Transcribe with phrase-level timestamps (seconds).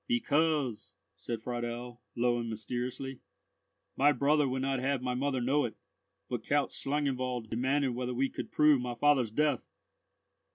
[0.07, 5.77] "Because," said Friedel, low and mysteriously—"my brother would not have my mother know it,
[6.27, 9.69] but—Count Schlangenwald demanded whether we could prove my father's death."